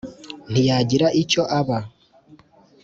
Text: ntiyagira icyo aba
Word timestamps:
ntiyagira 0.51 1.07
icyo 1.21 1.41
aba 1.59 1.77